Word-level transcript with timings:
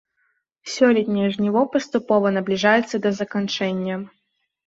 Сёлетняе 0.75 1.25
жніво 1.35 1.61
паступова 1.75 2.27
набліжаецца 2.37 2.95
да 3.05 3.09
заканчэння. 3.21 3.95